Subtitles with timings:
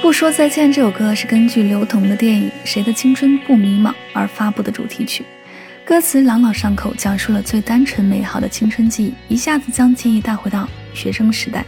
[0.00, 5.24] 不说再见这首歌是根据刘同的电影《谁的青春不迷茫》而发布的主题曲，
[5.84, 11.64] 歌词朗朗上口，讲述了最单纯美好的青春记忆，一下子将记忆带回到学生时代。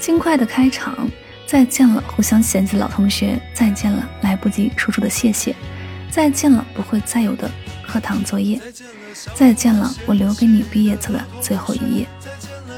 [0.00, 1.08] 轻快的开场，
[1.46, 5.54] 再见了，互相嫌弃的老同学，再见了，来不及说出的谢谢，
[6.10, 7.48] 再见了，不会再有的
[7.86, 8.60] 课堂作业，
[9.34, 12.06] 再见了，我留给你毕业册的最后一页。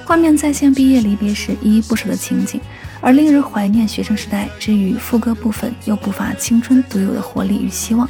[0.05, 2.61] 画面再现毕业离别时依依不舍的情景。
[3.03, 8.09] 而令人怀念学生时代之余，副歌部分又不乏青春独有的活力与希望。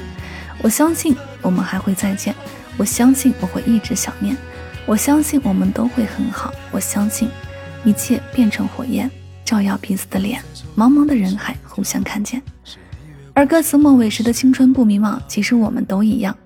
[0.63, 2.33] 我相信我们还会再见，
[2.77, 4.37] 我相信我会一直想念，
[4.85, 7.29] 我相信我们都会很好，我相信
[7.85, 9.11] 一切变成火焰，
[9.47, 10.41] 照耀彼此的脸，
[10.77, 12.41] 茫茫的人海互相看见。
[13.33, 16.37] 而歌词末尾时的青春不迷茫，其实我们都一样，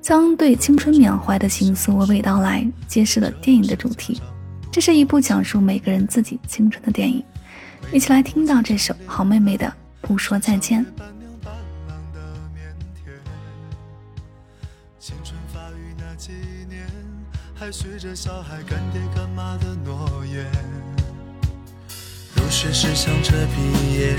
[0.00, 4.18] 将对青春缅怀的情愫娓娓道来，揭示了电影的主题。
[4.72, 7.22] 这是一部讲述每个人自己青春的电影。
[7.92, 9.66] 一起来听到这首好妹妹的
[10.00, 10.84] 《不说再见》。
[14.98, 16.32] 青春发育那几
[16.68, 16.86] 年，
[17.54, 20.46] 还许着小孩干爹干妈的诺言。
[22.36, 24.14] 入学时想着毕业，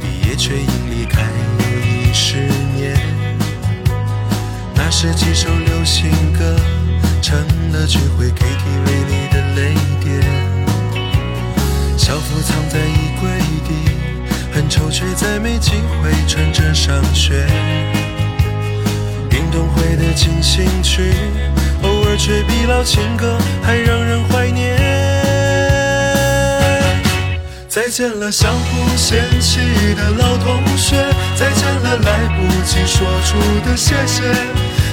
[0.00, 2.36] 毕业却因离开又一十
[2.74, 2.96] 年。
[4.74, 6.56] 那时几首流行歌，
[7.20, 7.36] 成
[7.72, 9.33] 了聚会 KTV 里的。
[12.06, 13.30] 校服藏在衣柜
[13.66, 13.72] 底，
[14.52, 15.70] 很丑，却再没机
[16.02, 17.46] 会穿着上学。
[19.30, 21.14] 运动会的进行曲，
[21.82, 24.76] 偶尔却比老情歌还让人怀念。
[27.70, 29.60] 再见了，相互嫌弃
[29.94, 30.96] 的老同学，
[31.34, 34.20] 再见了，来不及说出的谢谢，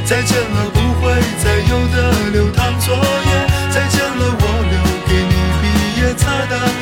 [0.05, 1.11] 再见了，不会
[1.43, 3.31] 再有的流淌作业，
[3.69, 6.80] 再见了，我留给你毕业册的。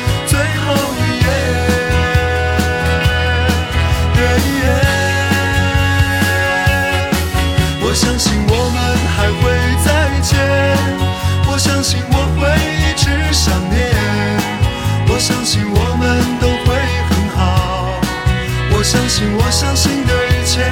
[18.80, 20.64] 我相信我相信的一切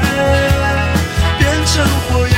[1.39, 2.38] 变成火焰，